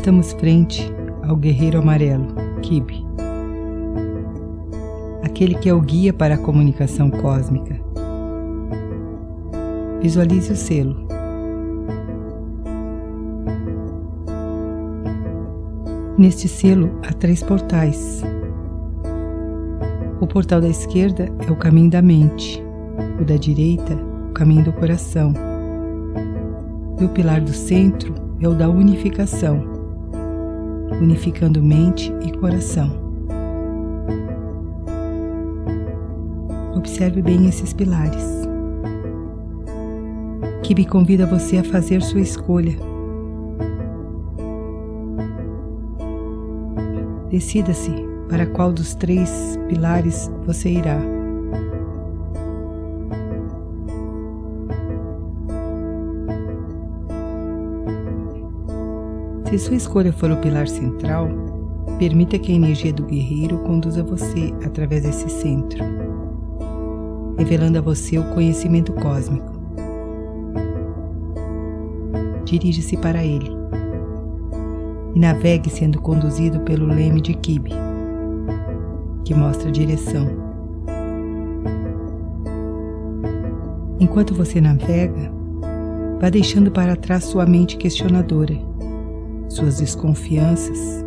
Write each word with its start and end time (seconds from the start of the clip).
Estamos 0.00 0.32
frente 0.32 0.90
ao 1.28 1.36
guerreiro 1.36 1.78
amarelo, 1.78 2.26
Kibe. 2.62 3.06
Aquele 5.22 5.54
que 5.56 5.68
é 5.68 5.74
o 5.74 5.80
guia 5.82 6.10
para 6.10 6.36
a 6.36 6.38
comunicação 6.38 7.10
cósmica. 7.10 7.78
Visualize 10.00 10.50
o 10.54 10.56
selo. 10.56 11.06
Neste 16.16 16.48
selo 16.48 16.98
há 17.06 17.12
três 17.12 17.42
portais. 17.42 18.22
O 20.18 20.26
portal 20.26 20.62
da 20.62 20.68
esquerda 20.68 21.28
é 21.46 21.52
o 21.52 21.56
caminho 21.56 21.90
da 21.90 22.00
mente, 22.00 22.64
o 23.20 23.24
da 23.26 23.36
direita, 23.36 23.94
o 24.30 24.32
caminho 24.32 24.64
do 24.64 24.72
coração. 24.72 25.34
E 26.98 27.04
o 27.04 27.08
pilar 27.10 27.42
do 27.42 27.52
centro 27.52 28.14
é 28.40 28.48
o 28.48 28.54
da 28.54 28.66
unificação, 28.66 29.79
unificando 31.00 31.62
mente 31.62 32.12
e 32.26 32.32
coração. 32.38 32.90
Observe 36.74 37.20
bem 37.20 37.46
esses 37.48 37.72
pilares. 37.72 38.24
Kibi 40.62 40.84
convida 40.84 41.26
você 41.26 41.58
a 41.58 41.64
fazer 41.64 42.02
sua 42.02 42.20
escolha. 42.20 42.76
Decida-se 47.30 47.92
para 48.28 48.46
qual 48.46 48.72
dos 48.72 48.94
três 48.94 49.58
pilares 49.68 50.30
você 50.46 50.70
irá. 50.70 51.19
Se 59.50 59.58
sua 59.58 59.74
escolha 59.74 60.12
for 60.12 60.30
o 60.30 60.36
pilar 60.36 60.68
central, 60.68 61.28
permita 61.98 62.38
que 62.38 62.52
a 62.52 62.54
energia 62.54 62.92
do 62.92 63.02
guerreiro 63.02 63.58
conduza 63.58 64.00
você 64.00 64.54
através 64.64 65.02
desse 65.02 65.28
centro, 65.28 65.82
revelando 67.36 67.76
a 67.76 67.80
você 67.80 68.16
o 68.16 68.30
conhecimento 68.30 68.92
cósmico. 68.92 69.50
Dirige-se 72.44 72.96
para 72.98 73.24
ele 73.24 73.50
e 75.16 75.18
navegue 75.18 75.68
sendo 75.68 76.00
conduzido 76.00 76.60
pelo 76.60 76.86
leme 76.86 77.20
de 77.20 77.34
Kibe, 77.34 77.72
que 79.24 79.34
mostra 79.34 79.68
a 79.68 79.72
direção. 79.72 80.28
Enquanto 83.98 84.32
você 84.32 84.60
navega, 84.60 85.32
vá 86.20 86.30
deixando 86.30 86.70
para 86.70 86.94
trás 86.94 87.24
sua 87.24 87.44
mente 87.44 87.76
questionadora 87.76 88.69
suas 89.50 89.78
desconfianças, 89.78 91.04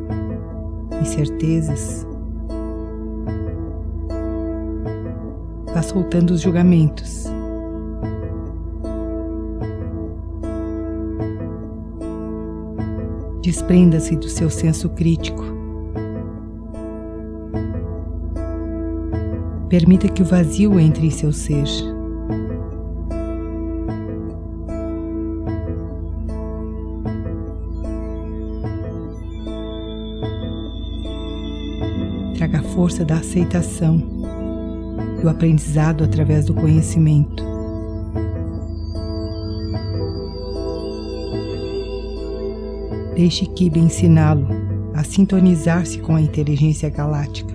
incertezas. 1.02 2.06
Vá 5.74 5.82
soltando 5.82 6.32
os 6.32 6.42
julgamentos. 6.42 7.24
Desprenda-se 13.42 14.16
do 14.16 14.30
seu 14.30 14.50
senso 14.50 14.90
crítico. 14.90 15.44
Permita 19.70 20.08
que 20.08 20.22
o 20.22 20.26
vazio 20.26 20.80
entre 20.80 21.08
em 21.08 21.12
seu 21.12 21.32
ser. 21.32 21.93
Traga 32.34 32.60
a 32.60 32.64
força 32.64 33.06
da 33.06 33.16
aceitação, 33.16 33.98
do 35.22 35.30
aprendizado 35.30 36.04
através 36.04 36.46
do 36.46 36.54
conhecimento. 36.54 37.44
Deixe 43.16 43.46
Kiba 43.46 43.78
ensiná-lo 43.78 44.48
a 44.96 45.04
sintonizar-se 45.04 46.00
com 46.00 46.16
a 46.16 46.22
inteligência 46.22 46.90
galáctica, 46.90 47.54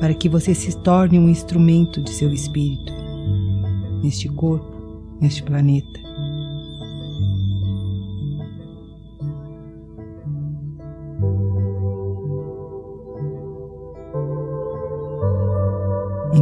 para 0.00 0.14
que 0.14 0.28
você 0.28 0.54
se 0.54 0.76
torne 0.82 1.18
um 1.18 1.28
instrumento 1.28 2.02
de 2.02 2.10
seu 2.10 2.32
espírito, 2.32 2.92
neste 4.02 4.28
corpo, 4.28 4.66
neste 5.20 5.42
planeta. 5.42 6.00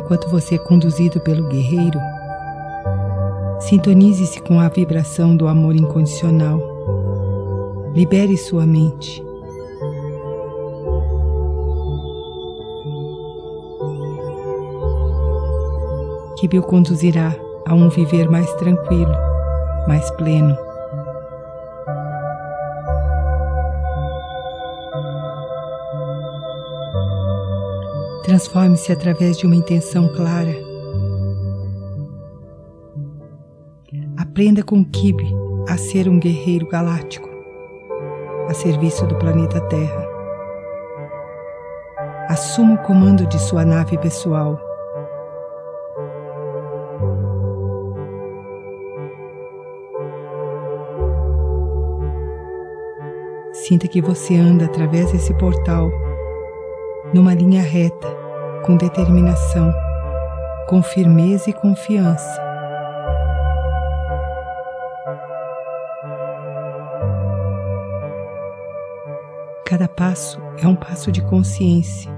Enquanto 0.02 0.28
você 0.28 0.56
é 0.56 0.58
conduzido 0.58 1.20
pelo 1.20 1.48
guerreiro, 1.48 1.98
sintonize-se 3.60 4.40
com 4.42 4.58
a 4.58 4.68
vibração 4.68 5.36
do 5.36 5.46
amor 5.46 5.76
incondicional. 5.76 6.60
Libere 7.94 8.36
sua 8.36 8.66
mente. 8.66 9.24
Que 16.38 16.58
o 16.58 16.62
conduzirá 16.62 17.34
a 17.64 17.74
um 17.74 17.88
viver 17.88 18.28
mais 18.28 18.52
tranquilo, 18.54 19.14
mais 19.86 20.10
pleno. 20.12 20.56
Transforme-se 28.22 28.92
através 28.92 29.36
de 29.36 29.46
uma 29.46 29.56
intenção 29.56 30.08
clara. 30.14 30.54
Aprenda 34.16 34.62
com 34.62 34.84
Kibe 34.84 35.26
a 35.68 35.76
ser 35.76 36.08
um 36.08 36.18
guerreiro 36.18 36.66
galáctico, 36.68 37.28
a 38.48 38.54
serviço 38.54 39.06
do 39.06 39.16
planeta 39.16 39.60
Terra. 39.62 40.08
Assuma 42.28 42.74
o 42.74 42.78
comando 42.78 43.26
de 43.26 43.38
sua 43.38 43.64
nave 43.64 43.98
pessoal. 43.98 44.58
Sinta 53.52 53.86
que 53.86 54.00
você 54.00 54.36
anda 54.36 54.64
através 54.64 55.12
desse 55.12 55.34
portal, 55.34 55.90
numa 57.12 57.34
linha 57.34 57.62
reta, 57.62 58.08
com 58.64 58.76
determinação, 58.76 59.72
com 60.68 60.82
firmeza 60.82 61.50
e 61.50 61.52
confiança. 61.52 62.40
Cada 69.66 69.88
passo 69.88 70.40
é 70.58 70.66
um 70.66 70.74
passo 70.74 71.10
de 71.10 71.22
consciência. 71.22 72.12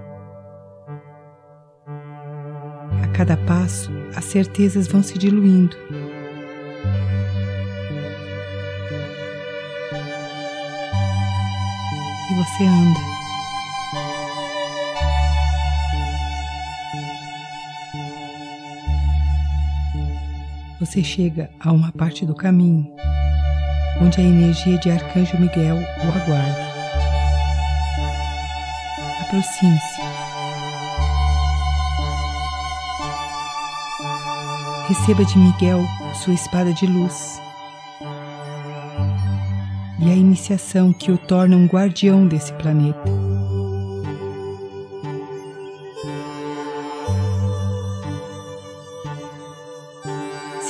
A 3.03 3.09
cada 3.09 3.37
passo, 3.37 3.91
as 4.17 4.25
certezas 4.25 4.89
vão 4.89 5.03
se 5.03 5.19
diluindo. 5.19 5.77
E 12.31 12.35
você 12.35 12.65
anda. 12.65 13.14
Você 20.85 21.03
chega 21.03 21.51
a 21.59 21.73
uma 21.73 21.91
parte 21.93 22.27
do 22.27 22.35
caminho 22.35 22.87
onde 24.03 24.21
a 24.21 24.25
energia 24.25 24.77
de 24.79 24.91
Arcanjo 24.91 25.39
Miguel 25.39 25.77
o 25.77 26.09
aguarda. 26.09 26.75
Aproxime-se. 29.23 30.03
Receba 34.89 35.25
de 35.25 35.39
Miguel 35.39 35.81
sua 36.23 36.35
espada 36.35 36.75
de 36.75 36.87
luz 36.87 37.41
e 40.01 40.11
a 40.11 40.15
iniciação 40.15 40.93
que 40.93 41.11
o 41.11 41.17
torna 41.17 41.57
um 41.57 41.67
guardião 41.67 42.29
desse 42.29 42.53
planeta. 42.55 43.24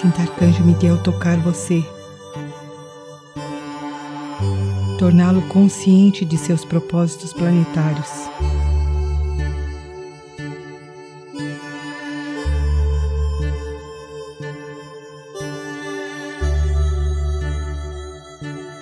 Sinta 0.04 0.20
Arcanjo 0.20 0.62
Miguel 0.62 0.98
tocar 0.98 1.38
você, 1.38 1.82
torná-lo 4.98 5.40
consciente 5.48 6.26
de 6.26 6.36
seus 6.36 6.62
propósitos 6.62 7.32
planetários. 7.32 8.06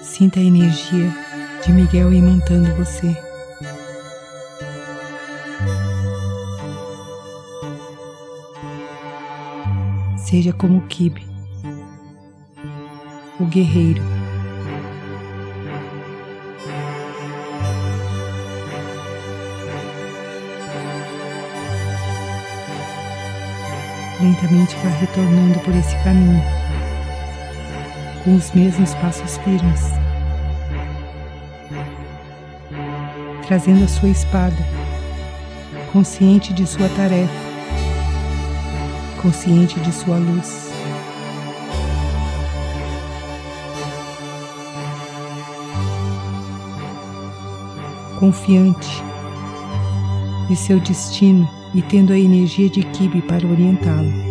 Sinta 0.03 0.41
a 0.41 0.43
energia 0.43 1.15
de 1.65 1.73
Miguel 1.73 2.13
imantando 2.13 2.75
você. 2.75 3.17
Seja 10.32 10.50
como 10.50 10.81
Kibe, 10.87 11.26
o 13.38 13.44
guerreiro. 13.44 14.02
Lentamente 24.23 24.75
vá 24.76 24.88
retornando 25.00 25.58
por 25.58 25.75
esse 25.75 25.94
caminho, 26.02 26.43
com 28.25 28.34
os 28.34 28.50
mesmos 28.52 28.94
passos 28.94 29.37
firmes. 29.37 29.82
trazendo 33.46 33.84
a 33.84 33.88
sua 33.88 34.08
espada, 34.08 34.56
consciente 35.93 36.55
de 36.55 36.67
sua 36.67 36.88
tarefa, 36.88 37.52
consciente 39.23 39.79
de 39.79 39.93
sua 39.93 40.19
luz. 40.19 40.71
Confiante 48.19 49.03
de 50.49 50.57
seu 50.57 50.81
destino 50.81 51.49
e 51.73 51.81
tendo 51.81 52.13
a 52.13 52.19
energia 52.19 52.69
de 52.69 52.83
Kibe 52.83 53.23
para 53.23 53.47
orientá-lo. 53.47 54.22